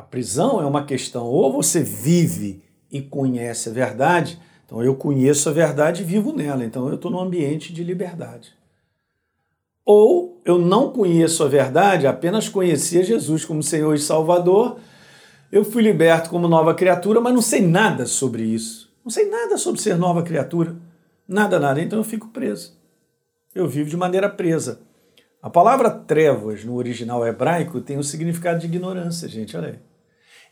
A 0.00 0.02
prisão 0.02 0.62
é 0.62 0.64
uma 0.64 0.87
questão, 0.87 1.26
ou 1.26 1.52
você 1.52 1.83
vive 1.83 2.62
e 2.90 3.02
conhece 3.02 3.69
a 3.69 3.73
verdade, 3.73 4.40
então 4.64 4.83
eu 4.83 4.95
conheço 4.95 5.47
a 5.47 5.52
verdade 5.52 6.00
e 6.00 6.07
vivo 6.07 6.33
nela, 6.33 6.64
então 6.64 6.88
eu 6.88 6.95
estou 6.95 7.11
num 7.11 7.21
ambiente 7.21 7.71
de 7.71 7.85
liberdade. 7.85 8.54
Ou 9.85 10.40
eu 10.42 10.59
não 10.59 10.90
conheço 10.90 11.45
a 11.45 11.49
verdade, 11.49 12.07
apenas 12.07 12.49
conhecia 12.49 13.04
Jesus 13.04 13.45
como 13.45 13.62
Senhor 13.62 13.95
e 13.95 13.99
Salvador, 13.99 14.78
eu 15.52 15.66
fui 15.66 15.83
liberto 15.83 16.30
como 16.30 16.49
nova 16.49 16.73
criatura, 16.73 17.21
mas 17.21 17.35
não 17.35 17.42
sei 17.42 17.61
nada 17.61 18.07
sobre 18.07 18.42
isso. 18.42 18.90
Não 19.04 19.11
sei 19.11 19.28
nada 19.28 19.59
sobre 19.59 19.83
ser 19.83 19.99
nova 19.99 20.23
criatura. 20.23 20.76
Nada, 21.28 21.61
nada. 21.61 21.78
Então 21.78 21.99
eu 21.99 22.04
fico 22.04 22.28
preso. 22.28 22.75
Eu 23.54 23.69
vivo 23.69 23.90
de 23.90 23.99
maneira 23.99 24.30
presa. 24.30 24.80
A 25.42 25.50
palavra 25.50 25.90
trevas 25.90 26.64
no 26.64 26.76
original 26.76 27.26
hebraico 27.26 27.83
tem 27.83 27.99
o 27.99 28.02
significado 28.02 28.61
de 28.61 28.66
ignorância, 28.66 29.28
gente. 29.28 29.54
Olha 29.59 29.69
aí. 29.69 29.89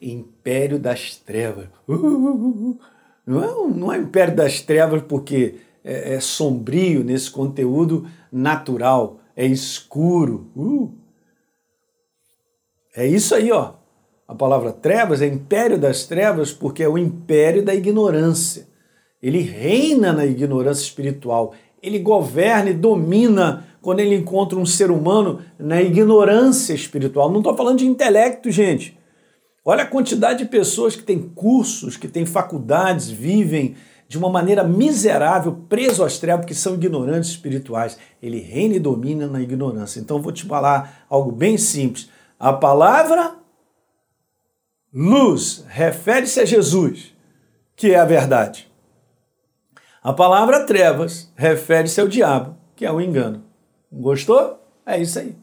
Império 0.00 0.78
das 0.78 1.16
trevas. 1.16 1.66
Uh, 1.86 1.94
uh, 1.94 2.70
uh, 2.70 2.78
não 3.26 3.44
é, 3.44 3.76
não 3.76 3.92
é 3.92 3.98
império 3.98 4.34
das 4.34 4.60
trevas 4.60 5.02
porque 5.02 5.56
é, 5.84 6.14
é 6.14 6.20
sombrio 6.20 7.04
nesse 7.04 7.30
conteúdo 7.30 8.06
natural, 8.32 9.20
é 9.36 9.46
escuro. 9.46 10.46
É 12.94 13.06
isso 13.06 13.34
aí, 13.34 13.52
ó. 13.52 13.74
A 14.26 14.34
palavra 14.34 14.72
trevas 14.72 15.22
é 15.22 15.26
império 15.26 15.78
das 15.78 16.04
trevas 16.04 16.52
porque 16.52 16.82
é 16.82 16.88
o 16.88 16.98
império 16.98 17.64
da 17.64 17.74
ignorância. 17.74 18.68
Ele 19.22 19.40
reina 19.40 20.12
na 20.12 20.26
ignorância 20.26 20.82
espiritual. 20.82 21.54
Ele 21.82 21.98
governa 21.98 22.70
e 22.70 22.74
domina 22.74 23.64
quando 23.80 24.00
ele 24.00 24.16
encontra 24.16 24.58
um 24.58 24.66
ser 24.66 24.90
humano 24.90 25.40
na 25.58 25.80
ignorância 25.80 26.74
espiritual. 26.74 27.30
Não 27.30 27.38
estou 27.38 27.56
falando 27.56 27.78
de 27.78 27.86
intelecto, 27.86 28.50
gente. 28.50 28.97
Olha 29.70 29.82
a 29.82 29.86
quantidade 29.86 30.38
de 30.38 30.48
pessoas 30.48 30.96
que 30.96 31.02
têm 31.02 31.20
cursos, 31.20 31.94
que 31.94 32.08
têm 32.08 32.24
faculdades, 32.24 33.10
vivem 33.10 33.76
de 34.08 34.16
uma 34.16 34.30
maneira 34.30 34.64
miserável, 34.64 35.62
preso 35.68 36.02
às 36.02 36.18
trevas, 36.18 36.46
que 36.46 36.54
são 36.54 36.72
ignorantes 36.72 37.28
espirituais. 37.28 37.98
Ele 38.22 38.40
reina 38.40 38.76
e 38.76 38.80
domina 38.80 39.26
na 39.26 39.42
ignorância. 39.42 40.00
Então 40.00 40.22
vou 40.22 40.32
te 40.32 40.46
falar 40.46 41.04
algo 41.06 41.30
bem 41.30 41.58
simples. 41.58 42.08
A 42.40 42.50
palavra 42.50 43.36
luz 44.90 45.66
refere-se 45.68 46.40
a 46.40 46.46
Jesus, 46.46 47.14
que 47.76 47.90
é 47.90 47.98
a 47.98 48.06
verdade. 48.06 48.72
A 50.02 50.14
palavra 50.14 50.64
trevas 50.64 51.30
refere-se 51.36 52.00
ao 52.00 52.08
diabo, 52.08 52.56
que 52.74 52.86
é 52.86 52.90
o 52.90 53.02
engano. 53.02 53.44
Gostou? 53.92 54.66
É 54.86 54.98
isso 54.98 55.18
aí. 55.18 55.36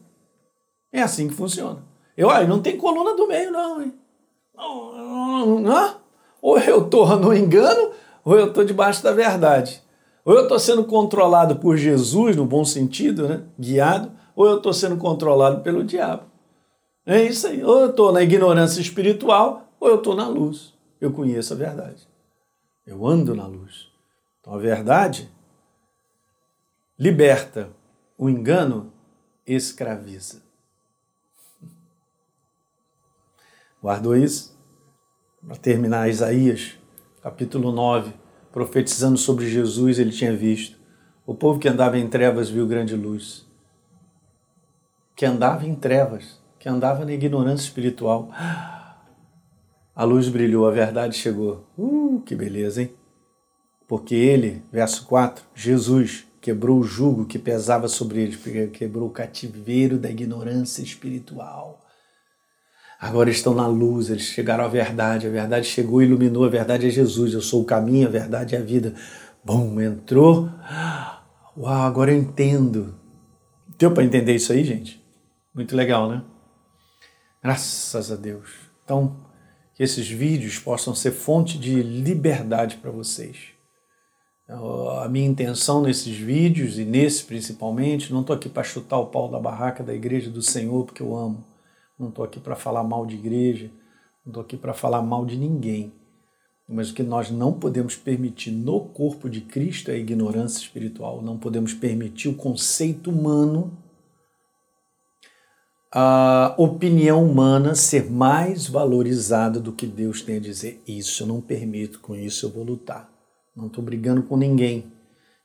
É 0.92 1.00
assim 1.00 1.28
que 1.28 1.34
funciona. 1.34 1.84
Eu, 2.16 2.26
olha, 2.26 2.48
não 2.48 2.60
tem 2.60 2.76
coluna 2.76 3.14
do 3.14 3.28
meio, 3.28 3.52
não, 3.52 3.80
hein? 3.80 3.94
Ou 6.40 6.58
eu 6.58 6.84
estou 6.84 7.16
no 7.16 7.34
engano, 7.34 7.90
ou 8.24 8.38
eu 8.38 8.48
estou 8.48 8.64
debaixo 8.64 9.02
da 9.02 9.12
verdade. 9.12 9.82
Ou 10.24 10.34
eu 10.34 10.42
estou 10.42 10.58
sendo 10.58 10.84
controlado 10.84 11.56
por 11.56 11.76
Jesus, 11.76 12.36
no 12.36 12.44
bom 12.44 12.64
sentido, 12.64 13.28
né? 13.28 13.44
guiado, 13.58 14.12
ou 14.34 14.46
eu 14.46 14.56
estou 14.56 14.72
sendo 14.72 14.96
controlado 14.96 15.62
pelo 15.62 15.84
diabo. 15.84 16.24
É 17.04 17.22
isso 17.22 17.46
aí. 17.46 17.62
Ou 17.62 17.80
eu 17.80 17.90
estou 17.90 18.12
na 18.12 18.22
ignorância 18.22 18.80
espiritual, 18.80 19.68
ou 19.78 19.88
eu 19.88 19.96
estou 19.96 20.14
na 20.14 20.26
luz. 20.26 20.74
Eu 21.00 21.12
conheço 21.12 21.52
a 21.52 21.56
verdade. 21.56 22.08
Eu 22.86 23.06
ando 23.06 23.34
na 23.34 23.46
luz. 23.46 23.88
Então 24.40 24.54
a 24.54 24.58
verdade 24.58 25.30
liberta, 26.98 27.68
o 28.16 28.30
engano 28.30 28.92
escraviza. 29.46 30.42
Guardou 33.86 34.16
isso? 34.16 34.52
Para 35.46 35.54
terminar, 35.54 36.10
Isaías, 36.10 36.72
capítulo 37.22 37.70
9, 37.70 38.12
profetizando 38.50 39.16
sobre 39.16 39.48
Jesus, 39.48 40.00
ele 40.00 40.10
tinha 40.10 40.36
visto. 40.36 40.76
O 41.24 41.36
povo 41.36 41.60
que 41.60 41.68
andava 41.68 41.96
em 41.96 42.08
trevas 42.08 42.50
viu 42.50 42.66
grande 42.66 42.96
luz. 42.96 43.46
Que 45.14 45.24
andava 45.24 45.64
em 45.64 45.72
trevas, 45.76 46.42
que 46.58 46.68
andava 46.68 47.04
na 47.04 47.12
ignorância 47.12 47.62
espiritual. 47.62 48.28
A 49.94 50.02
luz 50.02 50.28
brilhou, 50.28 50.66
a 50.66 50.72
verdade 50.72 51.16
chegou. 51.16 51.64
Uh, 51.78 52.20
que 52.26 52.34
beleza, 52.34 52.82
hein? 52.82 52.92
Porque 53.86 54.16
ele, 54.16 54.64
verso 54.72 55.06
4, 55.06 55.44
Jesus 55.54 56.26
quebrou 56.40 56.80
o 56.80 56.82
jugo 56.82 57.24
que 57.24 57.38
pesava 57.38 57.86
sobre 57.86 58.20
eles, 58.20 58.36
quebrou 58.72 59.06
o 59.06 59.12
cativeiro 59.12 59.96
da 59.96 60.10
ignorância 60.10 60.82
espiritual 60.82 61.85
agora 63.00 63.30
estão 63.30 63.54
na 63.54 63.66
luz, 63.66 64.10
eles 64.10 64.24
chegaram 64.24 64.64
à 64.64 64.68
verdade, 64.68 65.26
a 65.26 65.30
verdade 65.30 65.66
chegou, 65.66 66.02
iluminou, 66.02 66.44
a 66.44 66.48
verdade 66.48 66.86
é 66.86 66.90
Jesus, 66.90 67.32
eu 67.32 67.40
sou 67.40 67.62
o 67.62 67.64
caminho, 67.64 68.08
a 68.08 68.10
verdade 68.10 68.54
é 68.54 68.58
a 68.58 68.62
vida. 68.62 68.94
Bom, 69.44 69.80
entrou, 69.80 70.50
uau, 71.56 71.82
agora 71.82 72.12
eu 72.12 72.18
entendo. 72.18 72.94
Deu 73.78 73.92
para 73.92 74.04
entender 74.04 74.34
isso 74.34 74.52
aí, 74.52 74.64
gente? 74.64 75.04
Muito 75.54 75.76
legal, 75.76 76.08
né? 76.08 76.22
Graças 77.42 78.10
a 78.10 78.16
Deus. 78.16 78.50
Então, 78.84 79.16
que 79.74 79.82
esses 79.82 80.08
vídeos 80.08 80.58
possam 80.58 80.94
ser 80.94 81.12
fonte 81.12 81.58
de 81.58 81.82
liberdade 81.82 82.76
para 82.76 82.90
vocês. 82.90 83.36
A 84.48 85.08
minha 85.08 85.26
intenção 85.26 85.82
nesses 85.82 86.16
vídeos, 86.16 86.78
e 86.78 86.84
nesse 86.84 87.24
principalmente, 87.24 88.12
não 88.12 88.20
estou 88.22 88.34
aqui 88.34 88.48
para 88.48 88.62
chutar 88.62 88.98
o 88.98 89.06
pau 89.06 89.30
da 89.30 89.38
barraca 89.38 89.82
da 89.84 89.94
igreja 89.94 90.30
do 90.30 90.40
Senhor, 90.40 90.84
porque 90.84 91.02
eu 91.02 91.16
amo 91.16 91.44
não 91.98 92.08
estou 92.08 92.24
aqui 92.24 92.38
para 92.38 92.54
falar 92.54 92.84
mal 92.84 93.06
de 93.06 93.16
igreja, 93.16 93.70
não 94.24 94.30
estou 94.30 94.42
aqui 94.42 94.56
para 94.56 94.74
falar 94.74 95.02
mal 95.02 95.24
de 95.24 95.36
ninguém. 95.36 95.92
Mas 96.68 96.90
o 96.90 96.94
que 96.94 97.02
nós 97.02 97.30
não 97.30 97.52
podemos 97.52 97.94
permitir 97.94 98.50
no 98.50 98.80
corpo 98.80 99.30
de 99.30 99.40
Cristo 99.40 99.90
é 99.90 99.94
a 99.94 99.98
ignorância 99.98 100.58
espiritual. 100.58 101.22
Não 101.22 101.38
podemos 101.38 101.72
permitir 101.72 102.28
o 102.28 102.34
conceito 102.34 103.08
humano, 103.08 103.78
a 105.92 106.54
opinião 106.58 107.24
humana 107.24 107.74
ser 107.76 108.10
mais 108.10 108.66
valorizada 108.66 109.60
do 109.60 109.72
que 109.72 109.86
Deus 109.86 110.22
tem 110.22 110.36
a 110.36 110.40
dizer. 110.40 110.82
Isso 110.86 111.22
eu 111.22 111.26
não 111.28 111.40
permito, 111.40 112.00
com 112.00 112.16
isso 112.16 112.46
eu 112.46 112.50
vou 112.50 112.64
lutar. 112.64 113.08
Não 113.54 113.68
estou 113.68 113.82
brigando 113.82 114.24
com 114.24 114.36
ninguém. 114.36 114.92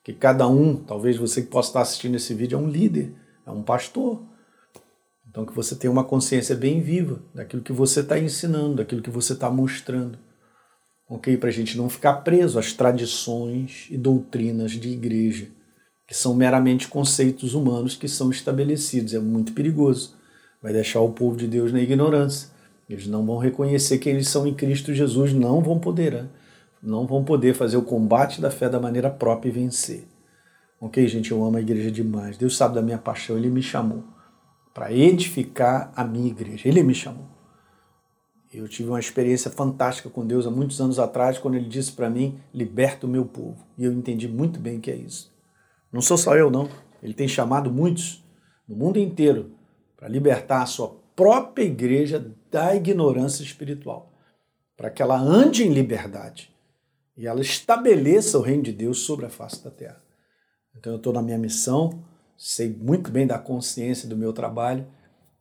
Que 0.03 0.11
cada 0.11 0.47
um, 0.47 0.75
talvez 0.75 1.15
você 1.15 1.43
que 1.43 1.49
possa 1.49 1.69
estar 1.69 1.81
assistindo 1.81 2.15
esse 2.15 2.33
vídeo, 2.33 2.57
é 2.57 2.61
um 2.61 2.67
líder, 2.67 3.13
é 3.45 3.51
um 3.51 3.61
pastor, 3.61 4.23
então, 5.31 5.45
que 5.45 5.55
você 5.55 5.77
tenha 5.77 5.89
uma 5.89 6.03
consciência 6.03 6.53
bem 6.53 6.81
viva 6.81 7.21
daquilo 7.33 7.61
que 7.61 7.71
você 7.71 8.01
está 8.01 8.19
ensinando, 8.19 8.75
daquilo 8.75 9.01
que 9.01 9.09
você 9.09 9.31
está 9.31 9.49
mostrando. 9.49 10.19
Ok? 11.09 11.37
Para 11.37 11.47
a 11.47 11.53
gente 11.53 11.77
não 11.77 11.89
ficar 11.89 12.15
preso 12.15 12.59
às 12.59 12.73
tradições 12.73 13.87
e 13.89 13.97
doutrinas 13.97 14.71
de 14.71 14.89
igreja, 14.89 15.47
que 16.05 16.13
são 16.13 16.35
meramente 16.35 16.89
conceitos 16.89 17.53
humanos 17.53 17.95
que 17.95 18.09
são 18.09 18.29
estabelecidos. 18.29 19.13
É 19.13 19.19
muito 19.19 19.53
perigoso. 19.53 20.15
Vai 20.61 20.73
deixar 20.73 20.99
o 20.99 21.13
povo 21.13 21.37
de 21.37 21.47
Deus 21.47 21.71
na 21.71 21.79
ignorância. 21.79 22.49
Eles 22.89 23.07
não 23.07 23.25
vão 23.25 23.37
reconhecer 23.37 23.99
que 23.99 24.09
eles 24.09 24.27
são 24.27 24.45
em 24.45 24.53
Cristo 24.53 24.93
Jesus, 24.93 25.31
não 25.31 25.61
vão 25.61 25.79
poder, 25.79 26.25
não 26.83 27.07
vão 27.07 27.23
poder 27.23 27.53
fazer 27.53 27.77
o 27.77 27.83
combate 27.83 28.41
da 28.41 28.51
fé 28.51 28.67
da 28.67 28.81
maneira 28.81 29.09
própria 29.09 29.47
e 29.47 29.53
vencer. 29.53 30.03
Ok, 30.77 31.07
gente? 31.07 31.31
Eu 31.31 31.41
amo 31.41 31.55
a 31.55 31.61
igreja 31.61 31.89
demais. 31.89 32.37
Deus 32.37 32.57
sabe 32.57 32.75
da 32.75 32.81
minha 32.81 32.97
paixão, 32.97 33.37
Ele 33.37 33.49
me 33.49 33.63
chamou 33.63 34.03
para 34.73 34.91
edificar 34.91 35.91
a 35.95 36.03
minha 36.03 36.27
igreja. 36.27 36.67
Ele 36.67 36.83
me 36.83 36.93
chamou. 36.93 37.27
Eu 38.53 38.67
tive 38.67 38.89
uma 38.89 38.99
experiência 38.99 39.49
fantástica 39.49 40.09
com 40.09 40.25
Deus 40.25 40.45
há 40.45 40.51
muitos 40.51 40.81
anos 40.81 40.99
atrás, 40.99 41.37
quando 41.37 41.55
ele 41.55 41.69
disse 41.69 41.93
para 41.93 42.09
mim: 42.09 42.39
liberta 42.53 43.05
o 43.05 43.09
meu 43.09 43.25
povo. 43.25 43.65
E 43.77 43.85
eu 43.85 43.93
entendi 43.93 44.27
muito 44.27 44.59
bem 44.59 44.77
o 44.77 44.81
que 44.81 44.91
é 44.91 44.95
isso. 44.95 45.33
Não 45.91 46.01
sou 46.01 46.17
só 46.17 46.35
eu, 46.35 46.51
não. 46.51 46.69
Ele 47.01 47.13
tem 47.13 47.27
chamado 47.27 47.71
muitos 47.71 48.23
no 48.67 48.75
mundo 48.75 48.99
inteiro 48.99 49.51
para 49.95 50.07
libertar 50.07 50.61
a 50.61 50.65
sua 50.65 50.99
própria 51.15 51.63
igreja 51.63 52.33
da 52.49 52.75
ignorância 52.75 53.43
espiritual, 53.43 54.11
para 54.75 54.89
que 54.89 55.01
ela 55.01 55.19
ande 55.19 55.63
em 55.63 55.73
liberdade 55.73 56.51
e 57.15 57.27
ela 57.27 57.41
estabeleça 57.41 58.39
o 58.39 58.41
reino 58.41 58.63
de 58.63 58.71
Deus 58.71 58.99
sobre 58.99 59.25
a 59.25 59.29
face 59.29 59.63
da 59.63 59.69
terra. 59.69 60.01
Então 60.75 60.93
eu 60.93 60.97
estou 60.97 61.13
na 61.13 61.21
minha 61.21 61.37
missão, 61.37 62.03
sei 62.43 62.75
muito 62.75 63.11
bem 63.11 63.27
da 63.27 63.37
consciência 63.37 64.09
do 64.09 64.17
meu 64.17 64.33
trabalho 64.33 64.83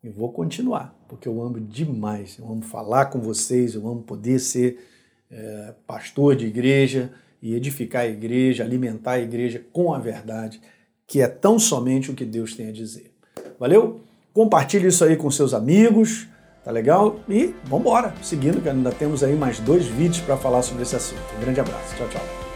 e 0.04 0.10
vou 0.10 0.30
continuar, 0.30 0.94
porque 1.08 1.26
eu 1.26 1.40
amo 1.40 1.58
demais, 1.58 2.36
eu 2.38 2.44
amo 2.46 2.60
falar 2.60 3.06
com 3.06 3.18
vocês, 3.18 3.74
eu 3.74 3.88
amo 3.88 4.02
poder 4.02 4.38
ser 4.38 4.86
é, 5.30 5.72
pastor 5.86 6.36
de 6.36 6.46
igreja 6.46 7.10
e 7.40 7.54
edificar 7.54 8.02
a 8.02 8.06
igreja, 8.06 8.62
alimentar 8.62 9.12
a 9.12 9.18
igreja 9.18 9.64
com 9.72 9.94
a 9.94 9.98
verdade, 9.98 10.60
que 11.06 11.22
é 11.22 11.26
tão 11.26 11.58
somente 11.58 12.10
o 12.10 12.14
que 12.14 12.24
Deus 12.26 12.54
tem 12.54 12.68
a 12.68 12.72
dizer. 12.72 13.10
Valeu? 13.58 14.02
Compartilhe 14.34 14.88
isso 14.88 15.02
aí 15.02 15.16
com 15.16 15.30
seus 15.30 15.54
amigos, 15.54 16.28
tá 16.62 16.70
legal? 16.70 17.18
E 17.26 17.54
vamos 17.64 17.80
embora, 17.80 18.14
seguindo, 18.22 18.60
que 18.60 18.68
ainda 18.68 18.92
temos 18.92 19.24
aí 19.24 19.34
mais 19.34 19.58
dois 19.58 19.86
vídeos 19.86 20.20
para 20.20 20.36
falar 20.36 20.60
sobre 20.60 20.82
esse 20.82 20.96
assunto. 20.96 21.22
Um 21.38 21.40
grande 21.40 21.60
abraço, 21.60 21.96
tchau, 21.96 22.08
tchau. 22.10 22.49